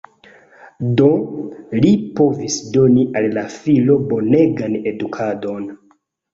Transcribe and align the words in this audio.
Do, 1.01 1.09
li 1.83 1.91
povis 2.21 2.57
doni 2.79 3.05
al 3.21 3.29
la 3.37 3.45
filo 3.59 4.01
bonegan 4.11 4.81
edukadon. 4.95 5.73